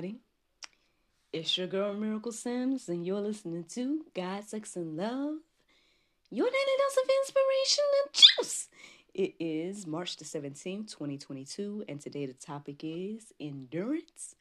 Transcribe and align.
Everybody. 0.00 0.20
It's 1.32 1.56
your 1.58 1.66
girl 1.66 1.92
Miracle 1.94 2.32
Sims, 2.32 2.88
and 2.88 3.04
you're 3.04 3.20
listening 3.20 3.64
to 3.74 4.02
God, 4.14 4.44
Sex, 4.44 4.74
and 4.76 4.96
Love. 4.96 5.34
Your 6.30 6.46
daily 6.46 6.76
dose 6.78 6.96
of 7.02 7.10
inspiration 7.20 7.84
and 8.02 8.14
juice. 8.14 8.68
It 9.12 9.34
is 9.38 9.86
March 9.86 10.16
the 10.16 10.24
17th, 10.24 10.90
2022, 10.90 11.84
and 11.86 12.00
today 12.00 12.24
the 12.24 12.32
topic 12.32 12.82
is 12.82 13.34
endurance. 13.38 14.36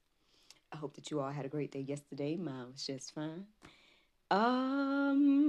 I 0.72 0.78
hope 0.78 0.96
that 0.96 1.12
you 1.12 1.20
all 1.20 1.32
had 1.32 1.46
a 1.46 1.50
great 1.50 1.74
day 1.74 1.82
yesterday. 1.82 2.38
Mine 2.38 2.68
was 2.72 2.86
just 2.86 3.14
fine. 3.14 3.48
Um, 4.32 5.42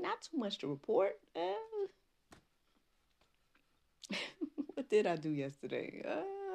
not 0.00 0.22
too 0.22 0.38
much 0.38 0.56
to 0.58 0.68
report. 0.68 1.18
Uh, 1.34 1.52
what 4.74 4.88
did 4.88 5.06
I 5.06 5.16
do 5.16 5.28
yesterday? 5.28 6.02
Uh, 6.08 6.45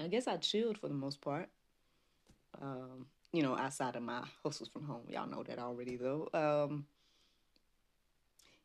I 0.00 0.08
guess 0.08 0.26
I 0.26 0.36
chilled 0.36 0.78
for 0.78 0.88
the 0.88 0.94
most 0.94 1.20
part. 1.20 1.48
Um, 2.60 3.06
you 3.32 3.42
know, 3.42 3.56
outside 3.56 3.96
of 3.96 4.02
my 4.02 4.22
hustles 4.42 4.68
from 4.68 4.84
home. 4.84 5.02
Y'all 5.08 5.28
know 5.28 5.42
that 5.42 5.58
already, 5.58 5.96
though. 5.96 6.28
Um, 6.32 6.86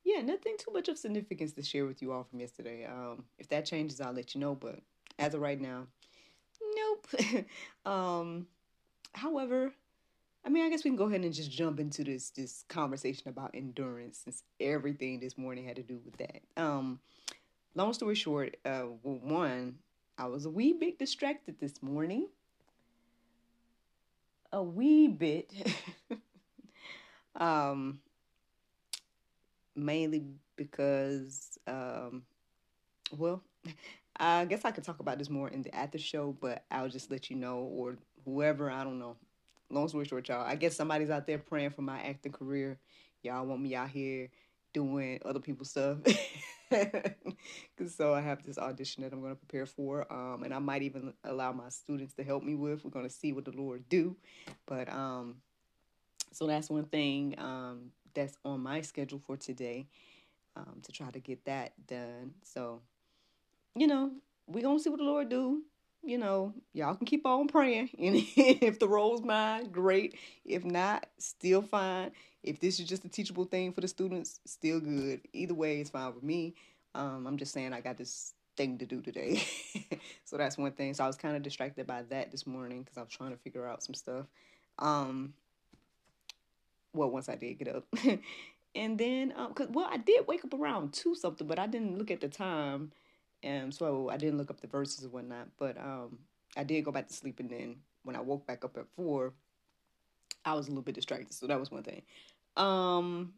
yeah, 0.03 0.21
nothing 0.21 0.55
too 0.57 0.71
much 0.71 0.89
of 0.89 0.97
significance 0.97 1.53
to 1.53 1.63
share 1.63 1.85
with 1.85 2.01
you 2.01 2.11
all 2.11 2.23
from 2.23 2.39
yesterday. 2.39 2.85
Um, 2.85 3.23
if 3.39 3.47
that 3.49 3.65
changes, 3.65 4.01
I'll 4.01 4.13
let 4.13 4.35
you 4.35 4.41
know. 4.41 4.55
But 4.55 4.79
as 5.19 5.33
of 5.33 5.41
right 5.41 5.59
now, 5.59 5.87
nope. 6.75 7.45
um, 7.85 8.47
however, 9.13 9.71
I 10.45 10.49
mean, 10.49 10.65
I 10.65 10.69
guess 10.69 10.83
we 10.83 10.89
can 10.89 10.97
go 10.97 11.05
ahead 11.05 11.21
and 11.21 11.33
just 11.33 11.51
jump 11.51 11.79
into 11.79 12.03
this 12.03 12.29
this 12.31 12.65
conversation 12.67 13.29
about 13.29 13.51
endurance, 13.53 14.19
since 14.23 14.43
everything 14.59 15.19
this 15.19 15.37
morning 15.37 15.65
had 15.65 15.77
to 15.77 15.83
do 15.83 15.99
with 16.03 16.17
that. 16.17 16.41
Um, 16.57 16.99
long 17.75 17.93
story 17.93 18.15
short, 18.15 18.57
uh, 18.65 18.85
well, 19.03 19.19
one, 19.21 19.75
I 20.17 20.25
was 20.27 20.45
a 20.45 20.49
wee 20.49 20.73
bit 20.73 20.99
distracted 20.99 21.59
this 21.59 21.81
morning. 21.81 22.27
A 24.51 24.61
wee 24.61 25.07
bit. 25.07 25.51
um, 27.35 27.99
mainly 29.75 30.25
because, 30.55 31.57
um, 31.67 32.23
well, 33.17 33.41
I 34.17 34.45
guess 34.45 34.63
I 34.63 34.71
could 34.71 34.83
talk 34.83 34.99
about 34.99 35.17
this 35.17 35.29
more 35.29 35.49
in 35.49 35.63
the 35.63 35.75
after 35.75 35.97
show, 35.97 36.37
but 36.39 36.63
I'll 36.69 36.89
just 36.89 37.09
let 37.09 37.31
you 37.31 37.35
know, 37.35 37.59
or 37.59 37.97
whoever, 38.25 38.69
I 38.69 38.83
don't 38.83 38.99
know. 38.99 39.15
Long 39.71 39.87
story 39.87 40.05
short, 40.05 40.27
y'all, 40.29 40.45
I 40.45 40.55
guess 40.55 40.75
somebody's 40.75 41.09
out 41.09 41.25
there 41.25 41.39
praying 41.39 41.71
for 41.71 41.81
my 41.81 41.99
acting 42.01 42.31
career. 42.31 42.77
Y'all 43.23 43.45
want 43.45 43.61
me 43.61 43.73
out 43.73 43.89
here 43.89 44.29
doing 44.73 45.19
other 45.23 45.39
people's 45.39 45.69
stuff. 45.69 45.97
So 47.87 48.13
I 48.13 48.21
have 48.21 48.43
this 48.43 48.57
audition 48.57 49.03
that 49.03 49.13
I'm 49.13 49.19
going 49.19 49.33
to 49.33 49.39
prepare 49.39 49.65
for, 49.65 50.11
um, 50.11 50.43
and 50.43 50.53
I 50.53 50.59
might 50.59 50.83
even 50.83 51.13
allow 51.23 51.51
my 51.51 51.69
students 51.69 52.13
to 52.15 52.23
help 52.23 52.43
me 52.43 52.55
with. 52.55 52.83
We're 52.83 52.91
going 52.91 53.07
to 53.07 53.13
see 53.13 53.33
what 53.33 53.45
the 53.45 53.51
Lord 53.51 53.87
do, 53.89 54.15
but 54.65 54.91
um, 54.91 55.35
so 56.31 56.47
that's 56.47 56.69
one 56.69 56.85
thing 56.85 57.35
um, 57.37 57.91
that's 58.13 58.37
on 58.45 58.61
my 58.61 58.81
schedule 58.81 59.19
for 59.19 59.37
today 59.37 59.87
um, 60.55 60.79
to 60.83 60.91
try 60.91 61.09
to 61.11 61.19
get 61.19 61.45
that 61.45 61.73
done. 61.87 62.33
So, 62.43 62.81
you 63.75 63.87
know, 63.87 64.11
we're 64.47 64.63
gonna 64.63 64.79
see 64.79 64.89
what 64.89 64.99
the 64.99 65.05
Lord 65.05 65.29
do. 65.29 65.63
You 66.03 66.17
know, 66.17 66.53
y'all 66.73 66.95
can 66.95 67.05
keep 67.05 67.25
on 67.25 67.47
praying, 67.47 67.89
and 67.99 68.15
if 68.35 68.79
the 68.79 68.87
role's 68.87 69.21
mine, 69.21 69.71
great. 69.71 70.17
If 70.45 70.65
not, 70.65 71.05
still 71.17 71.61
fine 71.61 72.11
if 72.43 72.59
this 72.59 72.79
is 72.79 72.87
just 72.87 73.05
a 73.05 73.09
teachable 73.09 73.45
thing 73.45 73.71
for 73.71 73.81
the 73.81 73.87
students, 73.87 74.39
still 74.45 74.79
good. 74.79 75.21
Either 75.33 75.53
way, 75.53 75.79
it's 75.79 75.89
fine 75.89 76.13
with 76.13 76.23
me. 76.23 76.55
Um, 76.93 77.25
I'm 77.25 77.37
just 77.37 77.53
saying 77.53 77.73
I 77.73 77.81
got 77.81 77.97
this 77.97 78.33
thing 78.55 78.77
to 78.77 78.85
do 78.85 79.01
today. 79.01 79.41
so 80.25 80.37
that's 80.37 80.57
one 80.57 80.71
thing. 80.73 80.93
So 80.93 81.03
I 81.03 81.07
was 81.07 81.15
kind 81.15 81.35
of 81.35 81.41
distracted 81.41 81.87
by 81.87 82.03
that 82.09 82.31
this 82.31 82.45
morning 82.45 82.83
because 82.83 82.97
I 82.97 83.01
was 83.01 83.09
trying 83.09 83.31
to 83.31 83.37
figure 83.37 83.67
out 83.67 83.81
some 83.81 83.95
stuff. 83.95 84.25
Um, 84.79 85.33
well, 86.93 87.09
once 87.09 87.29
I 87.29 87.35
did 87.35 87.57
get 87.57 87.69
up. 87.69 87.85
and 88.75 88.97
then, 88.97 89.33
um, 89.35 89.53
cause, 89.53 89.69
well, 89.71 89.87
I 89.89 89.97
did 89.97 90.27
wake 90.27 90.43
up 90.43 90.53
around 90.53 90.93
two 90.93 91.15
something, 91.15 91.47
but 91.47 91.59
I 91.59 91.67
didn't 91.67 91.97
look 91.97 92.11
at 92.11 92.21
the 92.21 92.27
time. 92.27 92.91
And 93.41 93.73
so 93.73 94.09
I 94.09 94.17
didn't 94.17 94.37
look 94.37 94.49
up 94.49 94.61
the 94.61 94.67
verses 94.67 95.03
and 95.03 95.13
whatnot. 95.13 95.47
But 95.57 95.77
um, 95.77 96.19
I 96.55 96.63
did 96.63 96.85
go 96.85 96.91
back 96.91 97.07
to 97.07 97.13
sleep. 97.13 97.39
And 97.39 97.49
then 97.49 97.77
when 98.03 98.15
I 98.15 98.21
woke 98.21 98.45
back 98.45 98.63
up 98.63 98.77
at 98.77 98.87
four, 98.95 99.33
I 100.45 100.53
was 100.53 100.67
a 100.67 100.69
little 100.69 100.83
bit 100.83 100.95
distracted. 100.95 101.33
So 101.33 101.47
that 101.47 101.59
was 101.59 101.71
one 101.71 101.83
thing. 101.83 102.03
Um, 102.55 103.33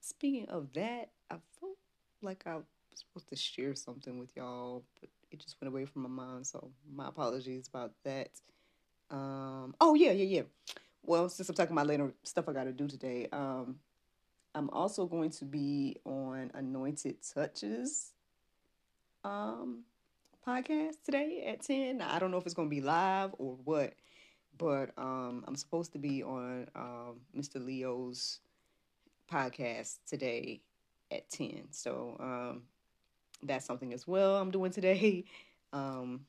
speaking 0.00 0.48
of 0.48 0.72
that, 0.74 1.10
I 1.30 1.36
felt 1.60 1.76
like 2.22 2.42
I 2.46 2.56
was 2.56 2.64
supposed 2.94 3.28
to 3.28 3.36
share 3.36 3.74
something 3.74 4.18
with 4.18 4.30
y'all, 4.36 4.84
but 5.00 5.10
it 5.30 5.40
just 5.40 5.56
went 5.60 5.72
away 5.72 5.84
from 5.84 6.02
my 6.02 6.08
mind. 6.08 6.46
So 6.46 6.70
my 6.92 7.08
apologies 7.08 7.68
about 7.68 7.92
that. 8.04 8.30
Um, 9.10 9.74
oh 9.80 9.94
yeah, 9.94 10.12
yeah, 10.12 10.38
yeah. 10.38 10.42
Well, 11.04 11.28
since 11.28 11.48
I'm 11.48 11.54
talking 11.54 11.72
about 11.72 11.86
later 11.86 12.12
stuff 12.22 12.48
I 12.48 12.52
got 12.52 12.64
to 12.64 12.72
do 12.72 12.88
today, 12.88 13.28
um, 13.32 13.76
I'm 14.54 14.70
also 14.70 15.06
going 15.06 15.30
to 15.30 15.44
be 15.44 15.96
on 16.04 16.50
Anointed 16.54 17.16
Touches 17.34 18.12
um 19.24 19.84
podcast 20.46 20.96
today 21.04 21.44
at 21.46 21.62
10. 21.62 22.02
I 22.02 22.18
don't 22.18 22.30
know 22.30 22.36
if 22.36 22.44
it's 22.44 22.54
going 22.54 22.68
to 22.68 22.74
be 22.74 22.82
live 22.82 23.34
or 23.38 23.56
what, 23.64 23.94
but 24.58 24.90
um, 24.96 25.44
I'm 25.46 25.56
supposed 25.56 25.92
to 25.92 25.98
be 25.98 26.22
on 26.22 26.68
um, 26.74 27.20
Mr. 27.36 27.58
Leo's 27.58 28.40
podcast 29.30 29.98
today 30.08 30.60
at 31.10 31.28
10. 31.30 31.68
So 31.70 32.16
um, 32.20 32.62
that's 33.42 33.66
something 33.66 33.92
as 33.92 34.06
well 34.06 34.36
I'm 34.36 34.50
doing 34.50 34.70
today. 34.70 35.24
Um, 35.72 36.20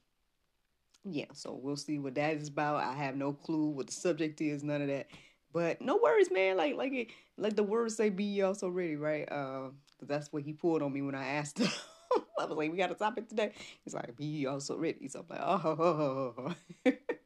yeah, 1.04 1.26
so 1.34 1.54
we'll 1.62 1.76
see 1.78 2.00
what 2.00 2.16
that 2.16 2.38
is 2.38 2.48
about. 2.48 2.84
I 2.84 2.94
have 2.94 3.16
no 3.16 3.32
clue 3.32 3.68
what 3.68 3.86
the 3.86 3.94
subject 3.94 4.42
is, 4.42 4.64
none 4.64 4.82
of 4.82 4.88
that. 4.88 5.08
But 5.54 5.82
no 5.82 5.98
worries, 6.02 6.32
man. 6.32 6.58
Like 6.58 6.76
like 6.76 6.94
it, 6.94 7.08
like 7.38 7.56
the 7.56 7.62
words 7.64 7.96
say, 7.96 8.10
"Be 8.10 8.42
also 8.42 8.70
ready," 8.70 8.96
right? 8.96 9.32
Uh, 9.32 9.70
that's 10.02 10.34
what 10.34 10.42
he 10.42 10.52
pulled 10.52 10.82
on 10.82 10.92
me 10.92 11.04
when 11.04 11.14
I 11.14 11.26
asked 11.28 11.60
him. 11.60 11.70
I 12.40 12.46
was 12.46 12.58
like, 12.58 12.72
"We 12.72 12.78
got 12.78 12.92
a 12.92 12.96
topic 12.96 13.30
today." 13.30 13.52
He's 13.84 13.94
like, 13.94 14.18
"Be 14.18 14.48
also 14.48 14.78
ready." 14.78 15.08
So 15.10 15.20
I'm 15.20 15.26
like, 15.30 15.42
"Oh." 15.42 16.56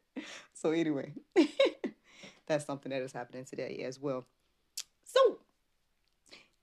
so 0.52 0.70
anyway, 0.70 1.12
that's 2.46 2.64
something 2.64 2.90
that 2.90 3.02
is 3.02 3.12
happening 3.12 3.44
today 3.44 3.82
as 3.86 3.98
well. 3.98 4.26
So 5.04 5.38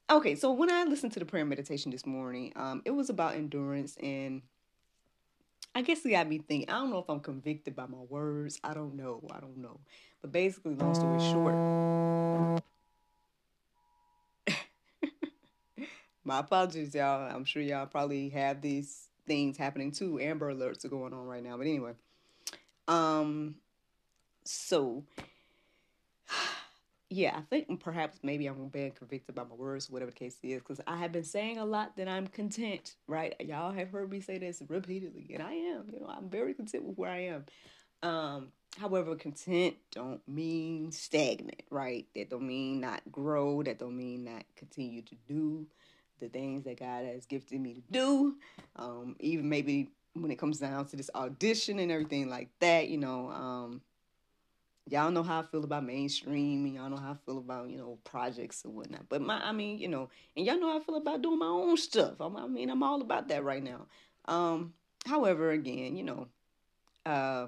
okay, 0.09 0.36
so 0.36 0.51
when 0.51 0.71
I 0.71 0.83
listened 0.83 1.13
to 1.13 1.19
the 1.19 1.25
prayer 1.25 1.45
meditation 1.45 1.92
this 1.92 2.06
morning, 2.06 2.54
um, 2.56 2.81
it 2.86 2.92
was 2.92 3.09
about 3.09 3.36
endurance 3.36 3.98
and 4.01 4.42
I 5.75 5.81
guess 5.83 6.04
it 6.06 6.09
got 6.09 6.27
me 6.27 6.39
thinking. 6.39 6.69
I 6.69 6.80
don't 6.80 6.89
know 6.89 7.00
if 7.00 7.09
I'm 7.09 7.19
convicted 7.19 7.75
by 7.75 7.86
my 7.86 8.00
words. 8.09 8.59
I 8.63 8.74
don't 8.74 8.95
know. 8.95 9.21
I 9.31 9.39
don't 9.39 9.57
know. 9.57 9.80
But 10.21 10.31
basically, 10.31 10.74
long 10.74 10.95
story 10.95 11.19
short, 11.19 11.62
my 16.24 16.39
apologies, 16.39 16.95
y'all. 16.95 17.30
I'm 17.30 17.45
sure 17.45 17.62
y'all 17.62 17.86
probably 17.86 18.30
have 18.30 18.62
these 18.62 19.10
things 19.27 19.57
happening 19.57 19.92
too. 19.92 20.19
Amber 20.19 20.51
alerts 20.51 20.83
are 20.83 20.89
going 20.89 21.13
on 21.13 21.27
right 21.27 21.44
now. 21.44 21.57
But 21.57 21.68
anyway, 21.68 21.94
um, 22.88 23.56
so 24.44 25.04
yeah, 27.10 27.38
I 27.38 27.42
think 27.42 27.80
perhaps 27.80 28.19
maybe 28.22 28.48
I'm 28.48 28.68
being 28.68 28.92
convicted 28.92 29.34
by 29.34 29.44
my 29.44 29.56
words, 29.56 29.89
whatever 29.89 30.12
the 30.12 30.18
case 30.18 30.38
is, 30.44 30.60
because 30.60 30.81
I 30.86 30.98
have 30.98 31.13
been 31.13 31.24
saying 31.24 31.57
a 31.57 31.66
lot 31.66 31.95
that 31.98 32.07
I'm 32.10 32.28
content, 32.28 32.95
right? 33.07 33.34
Y'all 33.39 33.72
have 33.72 33.89
heard 33.89 34.12
me 34.12 34.19
say 34.19 34.38
this 34.38 34.62
repeatedly, 34.68 35.31
and 35.34 35.42
I 35.42 35.54
am. 35.54 35.86
You 35.92 36.01
know, 36.01 36.07
I'm 36.07 36.30
very 36.30 36.54
content 36.54 36.84
with 36.84 36.98
where 36.98 37.12
I 37.12 37.19
am. 37.28 37.45
Um, 38.04 38.48
however, 38.78 39.16
content 39.16 39.78
don't 39.92 40.22
mean 40.28 40.92
stagnant, 40.92 41.63
right? 41.69 42.07
That 42.13 42.30
don't 42.30 42.45
mean 42.45 42.81
not 42.81 43.01
grow. 43.10 43.63
That 43.63 43.80
don't 43.80 43.95
mean 43.95 44.25
not 44.25 44.44
continue 44.57 45.01
to 45.04 45.16
do 45.28 45.66
the 46.19 46.28
things 46.28 46.63
that 46.66 46.80
God 46.80 47.06
has 47.06 47.25
gifted 47.25 47.62
me 47.62 47.75
to 47.75 47.81
do. 47.92 48.36
Um, 48.75 49.16
even 49.19 49.48
maybe 49.48 49.92
when 50.21 50.31
it 50.31 50.37
comes 50.37 50.59
down 50.59 50.85
to 50.87 50.95
this 50.95 51.09
audition 51.15 51.79
and 51.79 51.91
everything 51.91 52.29
like 52.29 52.49
that, 52.59 52.87
you 52.89 52.97
know, 52.97 53.29
um, 53.29 53.81
y'all 54.89 55.11
know 55.11 55.23
how 55.23 55.39
I 55.39 55.43
feel 55.43 55.63
about 55.63 55.85
mainstream, 55.85 56.65
and 56.65 56.75
y'all 56.75 56.89
know 56.89 56.97
how 56.97 57.11
I 57.11 57.15
feel 57.25 57.37
about 57.37 57.69
you 57.69 57.77
know 57.77 57.97
projects 58.03 58.63
and 58.65 58.73
whatnot. 58.73 59.09
But 59.09 59.21
my, 59.21 59.43
I 59.43 59.51
mean, 59.51 59.77
you 59.79 59.87
know, 59.87 60.09
and 60.35 60.45
y'all 60.45 60.59
know 60.59 60.71
how 60.71 60.79
I 60.79 60.83
feel 60.83 60.95
about 60.95 61.21
doing 61.21 61.39
my 61.39 61.47
own 61.47 61.77
stuff. 61.77 62.19
I'm, 62.19 62.35
I 62.37 62.47
mean, 62.47 62.69
I'm 62.69 62.83
all 62.83 63.01
about 63.01 63.27
that 63.29 63.43
right 63.43 63.63
now. 63.63 63.87
Um, 64.25 64.73
however, 65.05 65.51
again, 65.51 65.95
you 65.95 66.03
know, 66.03 66.27
uh, 67.05 67.47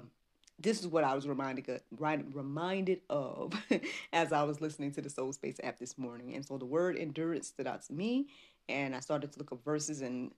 this 0.58 0.80
is 0.80 0.86
what 0.86 1.04
I 1.04 1.14
was 1.14 1.26
reminded 1.26 1.80
reminded 1.90 3.00
of 3.08 3.52
as 4.12 4.32
I 4.32 4.42
was 4.42 4.60
listening 4.60 4.92
to 4.92 5.00
the 5.02 5.10
Soul 5.10 5.32
Space 5.32 5.56
app 5.62 5.78
this 5.78 5.96
morning. 5.96 6.34
And 6.34 6.44
so 6.44 6.58
the 6.58 6.66
word 6.66 6.96
endurance 6.96 7.48
stood 7.48 7.66
out 7.66 7.82
to 7.86 7.92
me, 7.92 8.28
and 8.68 8.94
I 8.94 9.00
started 9.00 9.32
to 9.32 9.38
look 9.38 9.52
up 9.52 9.64
verses 9.64 10.02
and 10.02 10.32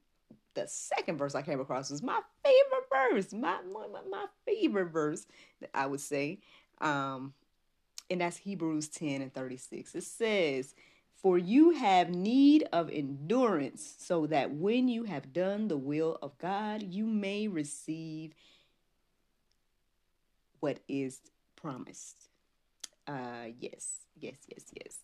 the 0.54 0.66
second 0.66 1.18
verse 1.18 1.34
I 1.34 1.42
came 1.42 1.60
across 1.60 1.90
was 1.90 2.02
my 2.02 2.20
favorite 2.44 2.88
verse, 2.90 3.32
my 3.32 3.58
my, 3.72 4.00
my 4.10 4.26
favorite 4.44 4.90
verse 4.90 5.26
that 5.60 5.70
I 5.74 5.86
would 5.86 6.00
say. 6.00 6.38
Um, 6.80 7.34
and 8.10 8.20
that's 8.20 8.36
Hebrews 8.36 8.88
10 8.88 9.22
and 9.22 9.32
36. 9.32 9.94
It 9.94 10.04
says, 10.04 10.74
For 11.14 11.38
you 11.38 11.70
have 11.70 12.10
need 12.10 12.68
of 12.72 12.90
endurance, 12.90 13.94
so 13.98 14.26
that 14.26 14.52
when 14.52 14.88
you 14.88 15.04
have 15.04 15.32
done 15.32 15.68
the 15.68 15.78
will 15.78 16.18
of 16.20 16.36
God, 16.38 16.82
you 16.82 17.06
may 17.06 17.48
receive 17.48 18.34
what 20.60 20.78
is 20.88 21.20
promised. 21.56 22.28
Uh, 23.06 23.48
yes, 23.58 24.00
yes, 24.20 24.36
yes, 24.48 24.64
yes. 24.74 24.98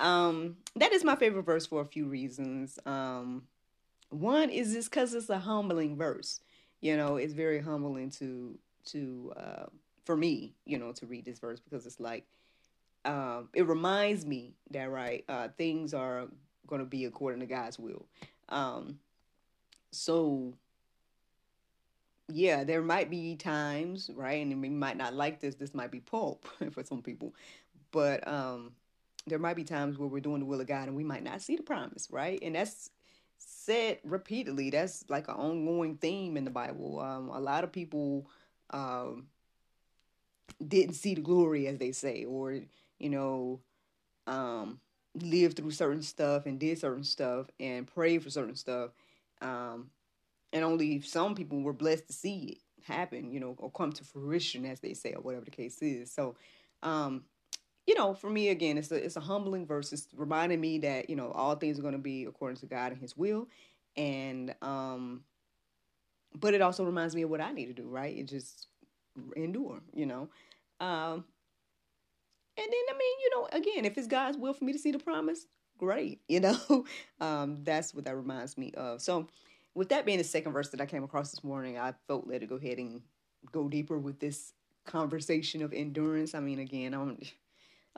Um, 0.00 0.56
that 0.76 0.92
is 0.92 1.04
my 1.04 1.16
favorite 1.16 1.44
verse 1.44 1.66
for 1.66 1.80
a 1.80 1.86
few 1.86 2.06
reasons. 2.06 2.78
Um, 2.86 3.44
one 4.10 4.50
is 4.50 4.72
just 4.72 4.90
because 4.90 5.14
it's 5.14 5.30
a 5.30 5.38
humbling 5.38 5.96
verse. 5.96 6.40
You 6.80 6.96
know, 6.96 7.16
it's 7.16 7.34
very 7.34 7.60
humbling 7.60 8.10
to 8.12 8.58
to 8.86 9.32
uh, 9.36 9.66
for 10.04 10.16
me, 10.16 10.54
you 10.64 10.78
know, 10.78 10.92
to 10.92 11.06
read 11.06 11.24
this 11.24 11.38
verse 11.38 11.60
because 11.60 11.86
it's 11.86 12.00
like 12.00 12.24
um, 13.04 13.48
it 13.54 13.66
reminds 13.66 14.24
me 14.24 14.54
that 14.70 14.90
right 14.90 15.24
uh, 15.28 15.48
things 15.56 15.94
are 15.94 16.26
going 16.66 16.80
to 16.80 16.86
be 16.86 17.04
according 17.04 17.40
to 17.40 17.46
God's 17.46 17.78
will. 17.78 18.06
Um, 18.48 18.98
so 19.90 20.54
yeah, 22.30 22.64
there 22.64 22.82
might 22.82 23.10
be 23.10 23.36
times, 23.36 24.10
right, 24.14 24.44
and 24.44 24.60
we 24.60 24.68
might 24.68 24.96
not 24.96 25.14
like 25.14 25.40
this. 25.40 25.54
This 25.54 25.74
might 25.74 25.90
be 25.90 26.00
pulp 26.00 26.46
for 26.72 26.84
some 26.84 27.02
people, 27.02 27.34
but 27.90 28.26
um, 28.28 28.72
there 29.26 29.38
might 29.38 29.56
be 29.56 29.64
times 29.64 29.98
where 29.98 30.08
we're 30.08 30.20
doing 30.20 30.40
the 30.40 30.46
will 30.46 30.60
of 30.60 30.66
God 30.66 30.88
and 30.88 30.96
we 30.96 31.04
might 31.04 31.24
not 31.24 31.40
see 31.40 31.56
the 31.56 31.62
promise, 31.62 32.08
right? 32.10 32.38
And 32.42 32.54
that's 32.54 32.90
said 33.38 33.98
repeatedly. 34.04 34.70
That's 34.70 35.04
like 35.08 35.28
an 35.28 35.34
ongoing 35.34 35.96
theme 35.96 36.36
in 36.36 36.44
the 36.44 36.50
Bible. 36.50 37.00
Um, 37.00 37.28
a 37.30 37.40
lot 37.40 37.64
of 37.64 37.72
people 37.72 38.28
um, 38.70 39.28
didn't 40.66 40.94
see 40.94 41.14
the 41.14 41.20
glory 41.20 41.66
as 41.66 41.78
they 41.78 41.92
say 41.92 42.24
or 42.24 42.58
you 42.98 43.10
know 43.10 43.60
um 44.26 44.80
lived 45.14 45.56
through 45.56 45.70
certain 45.70 46.02
stuff 46.02 46.46
and 46.46 46.58
did 46.58 46.78
certain 46.78 47.04
stuff 47.04 47.46
and 47.60 47.86
prayed 47.86 48.22
for 48.22 48.30
certain 48.30 48.56
stuff 48.56 48.90
um 49.40 49.90
and 50.52 50.64
only 50.64 51.00
some 51.00 51.34
people 51.34 51.60
were 51.62 51.72
blessed 51.72 52.06
to 52.06 52.12
see 52.12 52.38
it 52.38 52.58
happen 52.84 53.30
you 53.30 53.38
know 53.40 53.54
or 53.58 53.70
come 53.70 53.92
to 53.92 54.04
fruition 54.04 54.64
as 54.64 54.80
they 54.80 54.94
say 54.94 55.12
or 55.12 55.20
whatever 55.20 55.44
the 55.44 55.50
case 55.50 55.80
is 55.82 56.10
so 56.10 56.34
um 56.82 57.22
you 57.88 57.94
know 57.94 58.14
for 58.14 58.30
me 58.30 58.50
again 58.50 58.78
it's 58.78 58.92
a 58.92 59.04
it's 59.04 59.16
a 59.16 59.20
humbling 59.20 59.66
verse 59.66 59.92
it's 59.92 60.08
reminding 60.14 60.60
me 60.60 60.78
that 60.78 61.10
you 61.10 61.16
know 61.16 61.32
all 61.32 61.56
things 61.56 61.78
are 61.78 61.82
going 61.82 61.92
to 61.92 61.98
be 61.98 62.24
according 62.24 62.56
to 62.56 62.66
god 62.66 62.92
and 62.92 63.00
his 63.00 63.16
will 63.16 63.48
and 63.96 64.54
um 64.62 65.22
but 66.34 66.54
it 66.54 66.60
also 66.60 66.84
reminds 66.84 67.16
me 67.16 67.22
of 67.22 67.30
what 67.30 67.40
i 67.40 67.50
need 67.50 67.66
to 67.66 67.72
do 67.72 67.88
right 67.88 68.16
it 68.16 68.28
just 68.28 68.68
endure 69.36 69.80
you 69.92 70.06
know 70.06 70.28
um, 70.80 71.24
and 72.56 72.66
then, 72.66 72.82
I 72.90 72.92
mean, 72.92 73.18
you 73.20 73.30
know, 73.34 73.48
again, 73.52 73.84
if 73.84 73.96
it's 73.96 74.06
God's 74.06 74.36
will 74.36 74.52
for 74.52 74.64
me 74.64 74.72
to 74.72 74.78
see 74.78 74.90
the 74.90 74.98
promise, 74.98 75.46
great. 75.78 76.20
You 76.28 76.40
know, 76.40 76.84
um, 77.20 77.62
that's 77.62 77.94
what 77.94 78.04
that 78.04 78.16
reminds 78.16 78.58
me 78.58 78.72
of. 78.76 79.00
So, 79.00 79.28
with 79.74 79.90
that 79.90 80.04
being 80.04 80.18
the 80.18 80.24
second 80.24 80.52
verse 80.52 80.70
that 80.70 80.80
I 80.80 80.86
came 80.86 81.04
across 81.04 81.30
this 81.30 81.44
morning, 81.44 81.78
I 81.78 81.94
felt 82.08 82.26
led 82.26 82.40
to 82.40 82.46
go 82.46 82.56
ahead 82.56 82.78
and 82.78 83.00
go 83.52 83.68
deeper 83.68 83.98
with 83.98 84.18
this 84.18 84.52
conversation 84.86 85.62
of 85.62 85.72
endurance. 85.72 86.34
I 86.34 86.40
mean, 86.40 86.58
again, 86.58 86.94
I'm, 86.94 87.18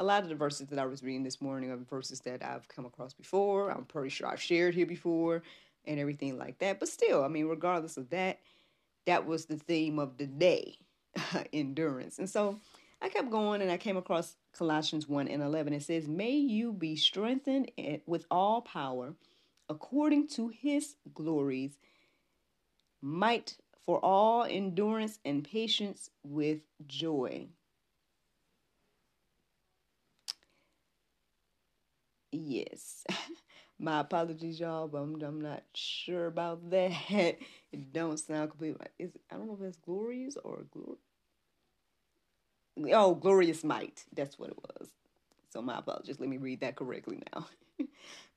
a 0.01 0.03
lot 0.03 0.23
of 0.23 0.31
the 0.31 0.35
verses 0.35 0.67
that 0.69 0.79
I 0.79 0.87
was 0.87 1.03
reading 1.03 1.23
this 1.23 1.43
morning 1.43 1.71
are 1.71 1.77
verses 1.77 2.21
that 2.21 2.43
I've 2.43 2.67
come 2.69 2.87
across 2.87 3.13
before. 3.13 3.71
I'm 3.71 3.85
pretty 3.85 4.09
sure 4.09 4.29
I've 4.29 4.41
shared 4.41 4.75
here 4.75 4.87
before 4.87 5.43
and 5.85 6.01
everything 6.01 6.39
like 6.39 6.59
that. 6.61 6.81
But 6.81 6.89
still, 6.89 7.23
I 7.23 7.29
mean, 7.29 7.45
regardless 7.47 7.99
of 7.99 8.09
that, 8.09 8.41
that 9.05 9.27
was 9.27 9.45
the 9.45 9.59
theme 9.59 9.99
of 9.99 10.17
the 10.17 10.27
day 10.27 10.79
endurance. 11.53 12.19
And 12.19 12.31
so 12.31 12.59
I 13.03 13.11
kept 13.11 13.31
going 13.31 13.61
and 13.61 13.71
I 13.71 13.77
came 13.77 13.99
across 13.99 14.37
Colossians 14.57 15.07
1 15.07 15.29
and 15.29 15.43
11. 15.43 15.75
It 15.75 15.83
says, 15.83 16.09
May 16.09 16.33
you 16.33 16.73
be 16.73 16.97
strengthened 16.97 17.71
with 18.07 18.25
all 18.31 18.63
power 18.63 19.15
according 19.69 20.29
to 20.29 20.49
his 20.49 20.97
glories, 21.13 21.77
might 23.03 23.59
for 23.85 24.03
all 24.03 24.45
endurance 24.45 25.19
and 25.27 25.45
patience 25.45 26.09
with 26.25 26.61
joy. 26.87 27.49
Yes. 32.33 33.05
My 33.79 34.01
apologies, 34.01 34.61
y'all, 34.61 34.89
but 34.89 34.99
I'm, 34.99 35.21
I'm 35.23 35.41
not 35.41 35.63
sure 35.75 36.27
about 36.27 36.71
that. 36.71 36.93
it 37.11 37.93
don't 37.93 38.19
sound 38.19 38.51
completely 38.51 38.79
like 38.81 38.93
is 38.99 39.13
I 39.31 39.37
don't 39.37 39.47
know 39.47 39.59
if 39.61 39.67
it's 39.67 39.79
glorious 39.79 40.37
or 40.45 40.65
glory. 40.71 40.99
Oh, 42.93 43.15
glorious 43.15 43.65
might. 43.65 44.05
That's 44.15 44.39
what 44.39 44.51
it 44.51 44.57
was. 44.57 44.89
So 45.53 45.63
my 45.63 45.79
apologies. 45.79 46.21
Let 46.21 46.29
me 46.29 46.39
read 46.39 46.61
that 46.61 46.77
correctly 46.77 47.23
now. 47.35 47.47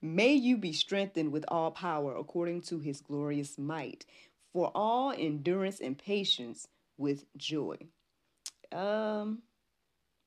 May 0.01 0.33
you 0.33 0.57
be 0.57 0.73
strengthened 0.73 1.31
with 1.31 1.45
all 1.47 1.71
power 1.71 2.15
according 2.15 2.62
to 2.63 2.79
his 2.79 3.01
glorious 3.01 3.57
might, 3.57 4.05
for 4.53 4.71
all 4.75 5.12
endurance 5.12 5.79
and 5.79 5.97
patience 5.97 6.67
with 6.97 7.25
joy. 7.38 7.77
Um, 8.71 9.39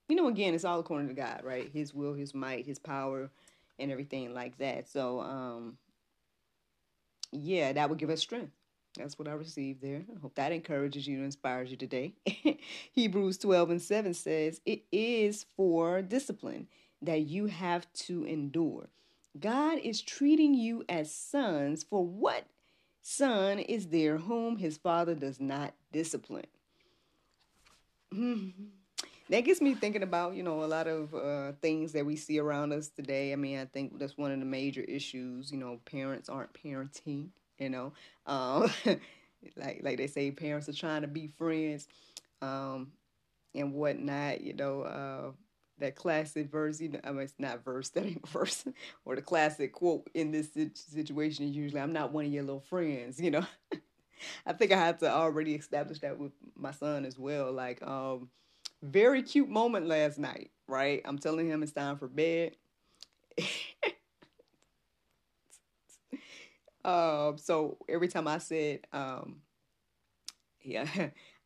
you 0.08 0.16
know, 0.16 0.28
again, 0.28 0.54
it's 0.54 0.64
all 0.64 0.80
according 0.80 1.08
to 1.08 1.14
God, 1.14 1.40
right? 1.44 1.70
His 1.72 1.94
will, 1.94 2.14
his 2.14 2.34
might, 2.34 2.66
his 2.66 2.78
power, 2.78 3.30
and 3.78 3.90
everything 3.90 4.34
like 4.34 4.58
that. 4.58 4.88
So, 4.88 5.20
um, 5.20 5.78
yeah, 7.32 7.72
that 7.72 7.88
would 7.88 7.98
give 7.98 8.10
us 8.10 8.20
strength. 8.20 8.52
That's 8.96 9.18
what 9.18 9.28
I 9.28 9.32
received 9.32 9.82
there. 9.82 10.04
I 10.14 10.20
hope 10.20 10.34
that 10.36 10.52
encourages 10.52 11.06
you 11.06 11.16
and 11.16 11.26
inspires 11.26 11.70
you 11.70 11.76
today. 11.76 12.14
Hebrews 12.92 13.38
12 13.38 13.70
and 13.70 13.82
7 13.82 14.14
says, 14.14 14.60
It 14.64 14.84
is 14.90 15.44
for 15.56 16.00
discipline 16.02 16.68
that 17.02 17.22
you 17.22 17.46
have 17.46 17.92
to 17.92 18.24
endure. 18.24 18.88
God 19.38 19.78
is 19.78 20.00
treating 20.00 20.54
you 20.54 20.82
as 20.88 21.12
sons, 21.12 21.82
for 21.84 22.06
what 22.06 22.46
son 23.02 23.58
is 23.58 23.88
there 23.88 24.16
whom 24.16 24.56
his 24.56 24.78
father 24.78 25.14
does 25.14 25.40
not 25.40 25.74
discipline? 25.92 26.46
That 29.28 29.40
gets 29.44 29.60
me 29.60 29.74
thinking 29.74 30.02
about 30.02 30.34
you 30.34 30.42
know 30.42 30.64
a 30.64 30.66
lot 30.66 30.86
of 30.86 31.14
uh, 31.14 31.52
things 31.60 31.92
that 31.92 32.06
we 32.06 32.16
see 32.16 32.38
around 32.38 32.72
us 32.72 32.88
today. 32.88 33.32
I 33.32 33.36
mean 33.36 33.58
i 33.58 33.64
think 33.64 33.98
that's 33.98 34.16
one 34.18 34.32
of 34.32 34.38
the 34.38 34.44
major 34.46 34.82
issues 34.82 35.50
you 35.50 35.58
know 35.58 35.80
parents 35.84 36.28
aren't 36.28 36.52
parenting 36.52 37.28
you 37.58 37.70
know? 37.70 37.92
Um, 38.26 38.70
like 39.56 39.80
like 39.82 39.98
they 39.98 40.06
say 40.06 40.30
parents 40.30 40.68
are 40.68 40.72
trying 40.74 41.02
to 41.02 41.08
be 41.08 41.28
friends 41.28 41.88
um, 42.42 42.88
and 43.54 43.72
whatnot 43.74 44.40
you 44.40 44.54
know 44.54 44.82
uh, 44.82 45.30
that 45.78 45.96
classic 45.96 46.50
verse 46.50 46.80
you 46.80 46.90
know 46.90 47.00
i 47.04 47.10
mean 47.12 47.22
it's 47.22 47.34
not 47.38 47.64
verse 47.64 47.88
that 47.94 48.06
ain't 48.06 48.28
verse 48.28 48.66
or 49.04 49.16
the 49.16 49.22
classic 49.22 49.72
quote 49.72 50.08
in 50.14 50.30
this 50.32 50.50
situation 50.74 51.46
is 51.46 51.56
usually 51.56 51.80
i'm 51.80 51.92
not 51.92 52.12
one 52.12 52.26
of 52.26 52.32
your 52.32 52.42
little 52.44 52.60
friends 52.60 53.20
you 53.22 53.30
know? 53.30 53.46
I 54.46 54.52
think 54.52 54.72
i 54.72 54.78
had 54.78 54.98
to 55.00 55.10
already 55.10 55.54
establish 55.54 56.00
that 56.00 56.18
with 56.18 56.32
my 56.56 56.72
son 56.72 57.04
as 57.04 57.18
well 57.18 57.52
like 57.52 57.82
um 57.82 58.28
very 58.82 59.22
cute 59.22 59.48
moment 59.48 59.86
last 59.86 60.18
night, 60.18 60.50
right? 60.68 61.02
I'm 61.04 61.18
telling 61.18 61.48
him 61.48 61.62
it's 61.62 61.72
time 61.72 61.96
for 61.96 62.08
bed. 62.08 62.56
um, 66.84 67.38
so 67.38 67.78
every 67.88 68.08
time 68.08 68.28
I 68.28 68.38
said, 68.38 68.80
um, 68.92 69.36
yeah, 70.62 70.86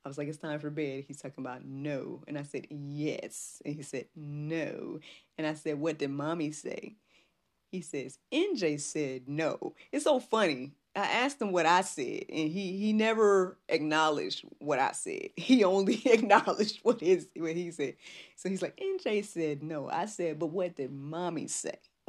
I 0.04 0.08
was 0.08 0.16
like, 0.16 0.28
it's 0.28 0.38
time 0.38 0.58
for 0.60 0.70
bed. 0.70 1.04
He's 1.06 1.20
talking 1.20 1.44
about 1.44 1.64
no. 1.64 2.22
And 2.26 2.38
I 2.38 2.42
said, 2.42 2.66
yes. 2.70 3.60
And 3.64 3.74
he 3.74 3.82
said, 3.82 4.06
no. 4.16 4.98
And 5.36 5.46
I 5.46 5.54
said, 5.54 5.78
what 5.78 5.98
did 5.98 6.10
mommy 6.10 6.52
say? 6.52 6.96
He 7.70 7.82
says, 7.82 8.18
NJ 8.32 8.80
said 8.80 9.28
no. 9.28 9.74
It's 9.92 10.04
so 10.04 10.18
funny. 10.20 10.72
I 10.96 11.02
asked 11.02 11.40
him 11.40 11.52
what 11.52 11.66
I 11.66 11.82
said, 11.82 12.24
and 12.28 12.50
he 12.50 12.76
he 12.76 12.92
never 12.92 13.56
acknowledged 13.68 14.44
what 14.58 14.80
I 14.80 14.92
said. 14.92 15.28
He 15.36 15.62
only 15.62 16.02
acknowledged 16.06 16.80
what 16.82 17.00
his 17.00 17.28
what 17.36 17.54
he 17.54 17.70
said. 17.70 17.94
So 18.36 18.48
he's 18.48 18.62
like, 18.62 18.76
NJ 18.76 19.24
said 19.24 19.62
no. 19.62 19.88
I 19.88 20.06
said, 20.06 20.38
but 20.40 20.46
what 20.46 20.74
did 20.76 20.90
mommy 20.92 21.46
say? 21.46 21.78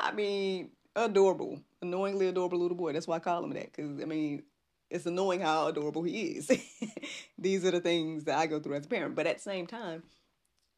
I 0.00 0.12
mean, 0.14 0.70
adorable, 0.96 1.60
annoyingly 1.82 2.28
adorable 2.28 2.58
little 2.58 2.76
boy. 2.76 2.92
That's 2.92 3.06
why 3.06 3.16
I 3.16 3.20
call 3.20 3.44
him 3.44 3.50
that. 3.50 3.66
Because 3.74 4.00
I 4.00 4.06
mean, 4.06 4.42
it's 4.90 5.06
annoying 5.06 5.40
how 5.40 5.66
adorable 5.66 6.02
he 6.02 6.22
is. 6.22 6.50
These 7.38 7.64
are 7.64 7.70
the 7.70 7.80
things 7.80 8.24
that 8.24 8.38
I 8.38 8.46
go 8.46 8.60
through 8.60 8.76
as 8.76 8.86
a 8.86 8.88
parent. 8.88 9.14
But 9.14 9.26
at 9.26 9.36
the 9.36 9.42
same 9.42 9.66
time, 9.66 10.02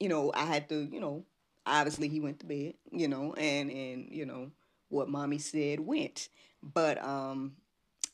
you 0.01 0.09
know, 0.09 0.33
I 0.35 0.45
had 0.45 0.69
to, 0.71 0.89
you 0.93 1.01
know, 1.01 1.25
obviously 1.71 2.09
he 2.09 2.21
went 2.21 2.41
to 2.41 2.47
bed, 2.47 2.75
you 2.91 3.09
know, 3.09 3.33
and 3.35 3.71
and 3.71 4.09
you 4.11 4.27
know 4.27 4.51
what 4.89 5.09
mommy 5.09 5.39
said 5.39 5.81
went. 5.81 6.29
But 6.63 7.03
um 7.03 7.53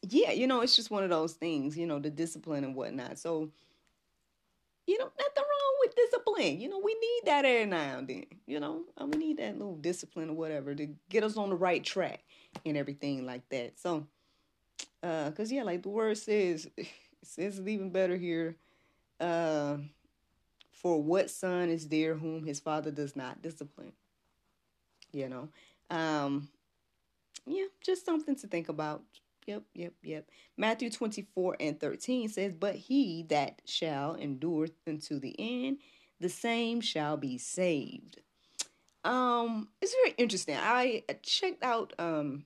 yeah, 0.09 0.33
you 0.33 0.47
know, 0.47 0.61
it's 0.61 0.77
just 0.77 0.91
one 0.91 1.03
of 1.03 1.11
those 1.11 1.33
things, 1.33 1.77
you 1.77 1.87
know, 1.87 1.99
the 1.99 2.11
discipline 2.11 2.65
and 2.65 2.77
whatnot. 2.77 3.19
So, 3.19 3.51
you 4.87 4.99
know, 4.99 5.11
nothing 5.19 5.43
wrong 5.43 5.77
with 5.81 5.97
discipline. 5.97 6.61
You 6.61 6.69
know, 6.69 6.79
we 6.79 6.95
need 6.95 7.21
that 7.25 7.45
every 7.45 7.67
now 7.67 7.99
and 7.99 8.09
then. 8.09 8.27
You 8.47 8.61
know, 8.61 8.85
and 8.97 9.13
we 9.13 9.19
need 9.19 9.39
that 9.39 9.59
little 9.59 9.77
discipline 9.77 10.31
or 10.31 10.35
whatever 10.35 10.75
to 10.75 10.89
get 11.09 11.25
us 11.25 11.37
on 11.37 11.51
the 11.51 11.57
right 11.57 11.83
track 11.83 12.23
and 12.65 12.77
everything 12.77 13.27
like 13.27 13.49
that. 13.49 13.81
So, 13.81 14.07
uh, 15.03 15.31
cause 15.33 15.51
yeah, 15.51 15.63
like 15.65 15.83
the 15.83 15.89
word 15.89 16.19
says, 16.19 16.69
it 16.77 16.87
says 17.23 17.59
it 17.59 17.69
even 17.69 17.91
better 17.91 18.17
here. 18.17 18.57
Uh, 19.19 19.79
for 20.87 21.03
what 21.03 21.29
son 21.29 21.69
is 21.69 21.89
there 21.89 22.15
whom 22.15 22.45
his 22.45 22.61
father 22.61 22.93
does 22.93 23.17
not 23.17 23.43
discipline? 23.43 23.91
You 25.11 25.29
know, 25.29 25.49
um, 25.91 26.49
yeah, 27.45 27.65
just 27.83 28.05
something 28.05 28.37
to 28.37 28.47
think 28.47 28.69
about. 28.69 29.03
Yep, 29.49 29.65
yep, 29.75 29.95
yep. 30.05 30.29
Matthew 30.57 30.89
24 30.89 31.57
and 31.59 31.81
13 31.81 32.29
says, 32.29 32.55
But 32.55 32.77
he 32.77 33.25
that 33.31 33.63
shall 33.65 34.15
endure 34.15 34.69
unto 34.87 35.19
the 35.19 35.35
end, 35.37 35.79
the 36.21 36.29
same 36.29 36.81
shall 36.81 37.17
be 37.17 37.37
saved. 37.37 38.21
Um, 39.03 39.67
it's 39.83 39.95
very 40.05 40.15
interesting. 40.19 40.57
I 40.57 41.03
checked 41.21 41.65
out 41.65 41.95
um 41.99 42.45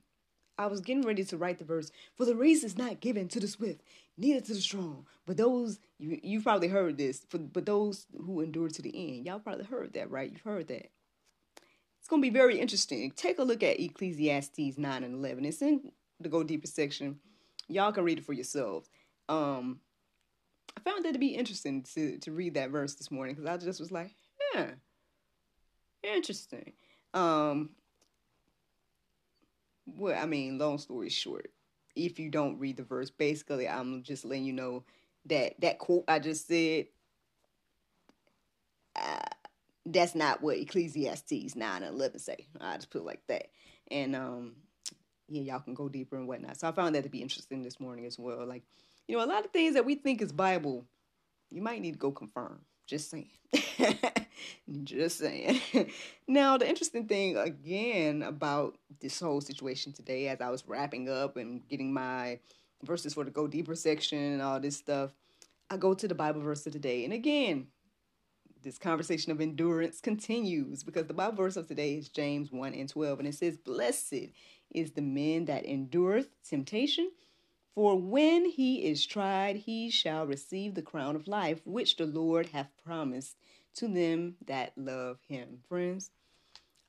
I 0.57 0.67
was 0.67 0.81
getting 0.81 1.03
ready 1.03 1.23
to 1.23 1.37
write 1.37 1.57
the 1.57 1.65
verse, 1.65 1.91
for 2.15 2.25
the 2.25 2.35
race 2.35 2.63
is 2.63 2.77
not 2.77 2.99
given 2.99 3.27
to 3.29 3.39
the 3.39 3.47
swift, 3.47 3.81
neither 4.17 4.41
to 4.41 4.53
the 4.53 4.61
strong, 4.61 5.05
but 5.25 5.37
those 5.37 5.79
you 5.99 6.19
you 6.23 6.41
probably 6.41 6.67
heard 6.67 6.97
this, 6.97 7.25
for, 7.29 7.37
but 7.37 7.65
those 7.65 8.05
who 8.15 8.41
endure 8.41 8.69
to 8.69 8.81
the 8.81 9.15
end. 9.15 9.25
Y'all 9.25 9.39
probably 9.39 9.65
heard 9.65 9.93
that, 9.93 10.09
right? 10.09 10.31
You've 10.31 10.41
heard 10.41 10.67
that. 10.67 10.91
It's 11.99 12.07
gonna 12.07 12.21
be 12.21 12.29
very 12.29 12.59
interesting. 12.59 13.11
Take 13.11 13.39
a 13.39 13.43
look 13.43 13.63
at 13.63 13.79
Ecclesiastes 13.79 14.77
9 14.77 15.03
and 15.03 15.13
11. 15.13 15.45
It's 15.45 15.61
in 15.61 15.91
the 16.19 16.29
Go 16.29 16.43
Deeper 16.43 16.67
section. 16.67 17.19
Y'all 17.67 17.91
can 17.91 18.03
read 18.03 18.17
it 18.17 18.25
for 18.25 18.33
yourselves. 18.33 18.89
Um, 19.29 19.79
I 20.75 20.79
found 20.89 21.05
that 21.05 21.13
to 21.13 21.19
be 21.19 21.35
interesting 21.35 21.83
to, 21.93 22.17
to 22.19 22.31
read 22.31 22.55
that 22.55 22.69
verse 22.69 22.95
this 22.95 23.11
morning 23.11 23.35
because 23.35 23.49
I 23.49 23.57
just 23.63 23.79
was 23.79 23.91
like, 23.91 24.15
yeah, 24.53 24.71
interesting. 26.03 26.73
Um, 27.13 27.71
well, 29.85 30.17
I 30.17 30.25
mean, 30.25 30.57
long 30.57 30.77
story 30.77 31.09
short, 31.09 31.51
if 31.95 32.19
you 32.19 32.29
don't 32.29 32.59
read 32.59 32.77
the 32.77 32.83
verse, 32.83 33.09
basically, 33.09 33.67
I'm 33.67 34.03
just 34.03 34.25
letting 34.25 34.45
you 34.45 34.53
know 34.53 34.83
that 35.25 35.59
that 35.61 35.79
quote 35.79 36.05
I 36.07 36.19
just 36.19 36.47
said, 36.47 36.87
uh, 38.95 39.19
that's 39.85 40.15
not 40.15 40.41
what 40.41 40.57
Ecclesiastes 40.57 41.55
9 41.55 41.83
and 41.83 41.95
11 41.95 42.19
say. 42.19 42.47
I 42.59 42.75
just 42.75 42.89
put 42.89 43.01
it 43.01 43.05
like 43.05 43.25
that. 43.27 43.47
And 43.89 44.15
um, 44.15 44.55
yeah, 45.27 45.41
y'all 45.41 45.59
can 45.59 45.73
go 45.73 45.89
deeper 45.89 46.17
and 46.17 46.27
whatnot. 46.27 46.59
So 46.59 46.67
I 46.67 46.71
found 46.71 46.95
that 46.95 47.03
to 47.03 47.09
be 47.09 47.21
interesting 47.21 47.63
this 47.63 47.79
morning 47.79 48.05
as 48.05 48.19
well. 48.19 48.45
Like, 48.45 48.63
you 49.07 49.17
know, 49.17 49.23
a 49.23 49.25
lot 49.25 49.45
of 49.45 49.51
things 49.51 49.73
that 49.75 49.85
we 49.85 49.95
think 49.95 50.21
is 50.21 50.31
Bible, 50.31 50.85
you 51.49 51.61
might 51.61 51.81
need 51.81 51.93
to 51.93 51.97
go 51.97 52.11
confirm. 52.11 52.61
Just 52.87 53.09
saying. 53.09 53.29
Just 54.83 55.19
saying. 55.19 55.61
now, 56.27 56.57
the 56.57 56.67
interesting 56.67 57.07
thing 57.07 57.37
again 57.37 58.21
about 58.23 58.77
this 58.99 59.19
whole 59.19 59.41
situation 59.41 59.93
today, 59.93 60.27
as 60.27 60.41
I 60.41 60.49
was 60.49 60.67
wrapping 60.67 61.09
up 61.09 61.37
and 61.37 61.67
getting 61.67 61.93
my 61.93 62.39
verses 62.83 63.13
for 63.13 63.23
the 63.23 63.31
Go 63.31 63.47
Deeper 63.47 63.75
section 63.75 64.19
and 64.19 64.41
all 64.41 64.59
this 64.59 64.77
stuff, 64.77 65.11
I 65.69 65.77
go 65.77 65.93
to 65.93 66.07
the 66.07 66.15
Bible 66.15 66.41
verse 66.41 66.65
of 66.65 66.73
today. 66.73 67.05
And 67.05 67.13
again, 67.13 67.67
this 68.63 68.77
conversation 68.77 69.31
of 69.31 69.41
endurance 69.41 70.01
continues 70.01 70.83
because 70.83 71.07
the 71.07 71.13
Bible 71.13 71.37
verse 71.37 71.57
of 71.57 71.67
today 71.67 71.95
is 71.95 72.09
James 72.09 72.51
1 72.51 72.73
and 72.73 72.89
12. 72.89 73.19
And 73.19 73.27
it 73.27 73.35
says, 73.35 73.57
Blessed 73.57 74.27
is 74.69 74.91
the 74.91 75.01
man 75.01 75.45
that 75.45 75.65
endureth 75.65 76.29
temptation 76.47 77.11
for 77.73 77.95
when 77.95 78.45
he 78.45 78.85
is 78.85 79.05
tried, 79.05 79.55
he 79.55 79.89
shall 79.89 80.25
receive 80.25 80.75
the 80.75 80.81
crown 80.81 81.15
of 81.15 81.27
life, 81.27 81.61
which 81.65 81.95
the 81.95 82.05
Lord 82.05 82.47
hath 82.47 82.69
promised 82.83 83.37
to 83.75 83.87
them 83.87 84.35
that 84.45 84.73
love 84.75 85.19
him. 85.27 85.59
Friends, 85.69 86.11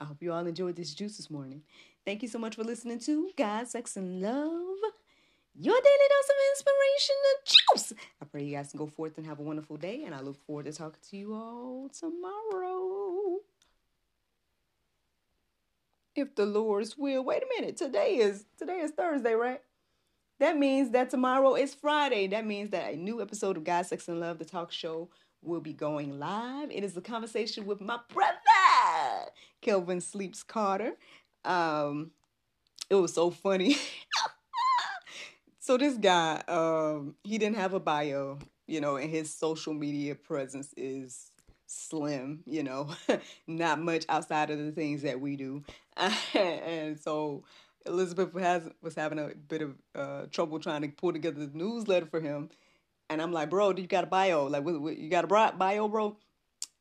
I 0.01 0.05
hope 0.05 0.23
you 0.23 0.33
all 0.33 0.47
enjoyed 0.47 0.77
this 0.77 0.95
juice 0.95 1.17
this 1.17 1.31
morning. 1.31 1.63
Thank 2.05 2.23
you 2.23 2.29
so 2.29 2.39
much 2.39 2.57
for 2.57 2.65
listening 2.65 2.99
to 3.01 3.31
God, 3.39 3.69
Sex, 3.69 3.97
and 3.97 4.21
Love, 4.21 4.79
your 5.55 5.75
daily 5.75 6.09
dose 6.11 6.29
of 6.29 6.37
inspiration 6.53 7.17
and 7.31 7.47
juice. 7.47 7.93
I 8.21 8.25
pray 8.25 8.43
you 8.43 8.57
guys 8.57 8.73
can 8.73 8.79
go 8.79 8.89
forth 8.89 9.19
and 9.19 9.27
have 9.27 9.39
a 9.39 9.43
wonderful 9.43 9.77
day, 9.77 10.03
and 10.05 10.15
I 10.15 10.21
look 10.21 10.45
forward 10.45 10.65
to 10.65 10.73
talking 10.73 11.01
to 11.11 11.17
you 11.17 11.35
all 11.35 11.89
tomorrow. 11.97 13.39
If 16.17 16.35
the 16.35 16.45
Lord's 16.45 16.99
will. 16.99 17.25
Wait 17.25 17.43
a 17.43 17.61
minute. 17.61 17.77
Today 17.77 18.17
is 18.17 18.45
today 18.59 18.81
is 18.81 18.91
Thursday, 18.91 19.33
right? 19.33 19.61
That 20.39 20.59
means 20.59 20.91
that 20.91 21.11
tomorrow 21.11 21.55
is 21.55 21.75
Friday. 21.75 22.27
That 22.27 22.47
means 22.47 22.71
that 22.71 22.95
a 22.95 22.97
new 22.97 23.23
episode 23.23 23.57
of 23.57 23.65
God, 23.65 23.87
Sex, 23.87 24.09
and 24.09 24.21
Love, 24.21 24.39
the 24.39 24.45
talk 24.45 24.73
show, 24.73 25.09
will 25.43 25.61
be 25.61 25.73
going 25.73 26.19
live. 26.19 26.71
It 26.71 26.85
is 26.85 26.97
a 26.97 27.01
conversation 27.01 27.67
with 27.67 27.81
my 27.81 27.99
brother, 28.13 29.31
Kelvin 29.61 30.01
Sleeps 30.01 30.43
Carter. 30.43 30.93
Um, 31.45 32.13
it 32.91 32.95
was 32.95 33.13
so 33.13 33.31
funny. 33.31 33.77
so 35.61 35.77
this 35.77 35.97
guy, 35.97 36.43
um, 36.49 37.15
he 37.25 37.39
didn't 37.39 37.57
have 37.57 37.75
a 37.75 37.81
bio, 37.81 38.39
you 38.67 38.81
know, 38.81 38.97
and 38.97 39.11
his 39.11 39.35
social 39.35 39.75
media 39.75 40.15
presence 40.15 40.73
is 40.77 41.31
slim, 41.67 42.43
you 42.47 42.63
know, 42.63 42.89
not 43.47 43.81
much 43.81 44.05
outside 44.09 44.51
of 44.51 44.59
the 44.59 44.73
things 44.73 45.03
that 45.03 45.21
we 45.21 45.37
do. 45.37 45.63
and 46.35 46.99
so 47.01 47.45
Elizabeth 47.87 48.33
has 48.39 48.69
was 48.81 48.95
having 48.95 49.19
a 49.19 49.31
bit 49.49 49.63
of 49.63 49.75
uh, 49.95 50.27
trouble 50.31 50.59
trying 50.59 50.83
to 50.83 50.89
pull 50.89 51.13
together 51.13 51.47
the 51.47 51.57
newsletter 51.57 52.07
for 52.07 52.21
him, 52.21 52.51
and 53.11 53.21
I'm 53.21 53.33
like, 53.33 53.51
bro, 53.51 53.73
do 53.73 53.83
you 53.83 53.89
got 53.89 54.05
a 54.05 54.07
bio? 54.07 54.47
Like, 54.47 54.65
what, 54.65 54.81
what, 54.81 54.99
you 54.99 55.11
got 55.11 55.25
a 55.25 55.53
bio, 55.57 55.89
bro? 55.89 56.17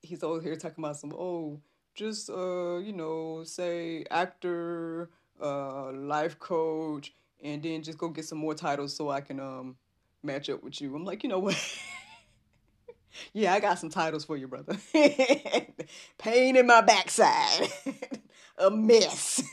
He's 0.01 0.23
over 0.23 0.41
here 0.41 0.55
talking 0.55 0.83
about 0.83 0.97
some, 0.97 1.13
oh, 1.13 1.59
just 1.95 2.29
uh, 2.29 2.77
you 2.77 2.93
know, 2.93 3.43
say 3.43 4.05
actor, 4.09 5.09
uh, 5.41 5.91
life 5.91 6.39
coach, 6.39 7.13
and 7.43 7.61
then 7.61 7.83
just 7.83 7.97
go 7.97 8.09
get 8.09 8.25
some 8.25 8.37
more 8.37 8.55
titles 8.55 8.95
so 8.95 9.09
I 9.09 9.21
can 9.21 9.39
um 9.39 9.75
match 10.23 10.49
up 10.49 10.63
with 10.63 10.79
you. 10.81 10.95
I'm 10.95 11.05
like, 11.05 11.23
you 11.23 11.29
know 11.29 11.39
what? 11.39 11.57
yeah, 13.33 13.53
I 13.53 13.59
got 13.59 13.79
some 13.79 13.89
titles 13.89 14.25
for 14.25 14.37
you, 14.37 14.47
brother. 14.47 14.77
Pain 16.17 16.55
in 16.55 16.67
my 16.67 16.81
backside. 16.81 17.69
a 18.57 18.69
mess. 18.69 19.43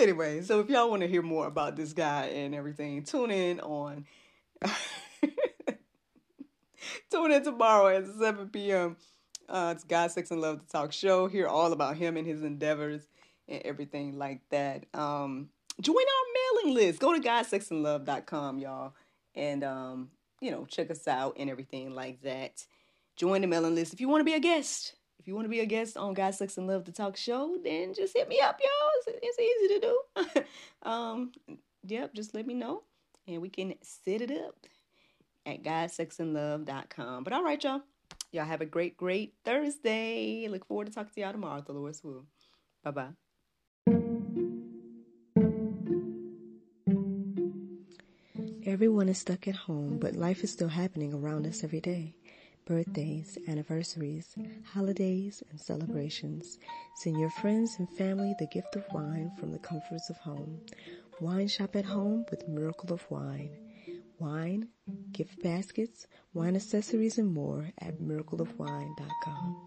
Anyway, 0.00 0.42
so 0.42 0.60
if 0.60 0.68
y'all 0.68 0.90
want 0.90 1.02
to 1.02 1.08
hear 1.08 1.22
more 1.22 1.46
about 1.46 1.76
this 1.76 1.92
guy 1.92 2.26
and 2.26 2.54
everything, 2.54 3.02
tune 3.02 3.30
in 3.30 3.60
on 3.60 4.04
tune 7.10 7.32
in 7.32 7.44
tomorrow 7.44 7.88
at 7.88 8.06
7 8.06 8.48
p.m. 8.48 8.96
Uh, 9.48 9.72
it's 9.74 9.84
God, 9.84 10.10
Sex, 10.10 10.30
and 10.30 10.40
Love, 10.40 10.60
the 10.60 10.66
talk 10.66 10.92
show. 10.92 11.28
Hear 11.28 11.46
all 11.46 11.72
about 11.72 11.96
him 11.96 12.16
and 12.16 12.26
his 12.26 12.42
endeavors 12.42 13.08
and 13.48 13.62
everything 13.64 14.18
like 14.18 14.40
that. 14.50 14.86
Um, 14.92 15.50
join 15.80 15.94
our 15.96 16.62
mailing 16.62 16.74
list. 16.74 17.00
Go 17.00 17.14
to 17.14 17.20
godsexandlove.com, 17.20 18.58
y'all, 18.58 18.94
and 19.34 19.62
um, 19.64 20.10
you 20.40 20.50
know, 20.50 20.64
check 20.66 20.90
us 20.90 21.06
out 21.06 21.36
and 21.38 21.48
everything 21.48 21.94
like 21.94 22.22
that. 22.22 22.66
Join 23.16 23.40
the 23.40 23.46
mailing 23.46 23.74
list 23.74 23.92
if 23.92 24.00
you 24.00 24.08
want 24.08 24.20
to 24.20 24.24
be 24.24 24.34
a 24.34 24.40
guest. 24.40 24.94
If 25.26 25.30
you 25.30 25.34
want 25.34 25.46
to 25.46 25.50
be 25.50 25.58
a 25.58 25.66
guest 25.66 25.96
on 25.96 26.14
God 26.14 26.36
Sex 26.36 26.56
and 26.56 26.68
Love 26.68 26.84
the 26.84 26.92
Talk 26.92 27.16
Show, 27.16 27.58
then 27.64 27.94
just 27.94 28.16
hit 28.16 28.28
me 28.28 28.38
up, 28.38 28.60
y'all. 28.62 29.14
It's, 29.20 29.38
easy 29.40 29.74
to 29.74 29.80
do. 29.80 30.42
um, 30.88 31.32
yep, 31.84 32.14
just 32.14 32.32
let 32.32 32.46
me 32.46 32.54
know 32.54 32.84
and 33.26 33.42
we 33.42 33.48
can 33.48 33.74
set 33.82 34.20
it 34.20 34.30
up 34.30 34.54
at 35.44 35.64
GodSexAndLove.com. 35.64 37.24
But 37.24 37.32
all 37.32 37.42
right, 37.42 37.60
y'all. 37.60 37.80
Y'all 38.30 38.44
have 38.44 38.60
a 38.60 38.66
great, 38.66 38.96
great 38.96 39.34
Thursday. 39.44 40.46
Look 40.48 40.64
forward 40.64 40.86
to 40.86 40.92
talking 40.92 41.10
to 41.16 41.20
y'all 41.20 41.32
tomorrow, 41.32 41.60
the 41.60 41.72
Lord's 41.72 42.04
will. 42.04 42.26
Bye 42.84 42.92
bye. 42.92 43.08
Everyone 48.64 49.08
is 49.08 49.18
stuck 49.18 49.48
at 49.48 49.56
home, 49.56 49.98
but 49.98 50.14
life 50.14 50.44
is 50.44 50.52
still 50.52 50.68
happening 50.68 51.12
around 51.12 51.48
us 51.48 51.64
every 51.64 51.80
day. 51.80 52.14
Birthdays, 52.66 53.38
anniversaries, 53.46 54.34
holidays, 54.72 55.42
and 55.50 55.60
celebrations. 55.60 56.58
Send 56.96 57.18
your 57.18 57.30
friends 57.30 57.76
and 57.78 57.88
family 57.88 58.34
the 58.40 58.48
gift 58.48 58.74
of 58.74 58.84
wine 58.92 59.30
from 59.38 59.52
the 59.52 59.58
comforts 59.60 60.10
of 60.10 60.16
home. 60.16 60.60
Wine 61.20 61.46
shop 61.46 61.76
at 61.76 61.84
home 61.84 62.26
with 62.30 62.48
Miracle 62.48 62.92
of 62.92 63.08
Wine. 63.08 63.50
Wine, 64.18 64.68
gift 65.12 65.40
baskets, 65.42 66.08
wine 66.34 66.56
accessories, 66.56 67.18
and 67.18 67.32
more 67.32 67.70
at 67.78 68.00
miracleofwine.com. 68.00 69.65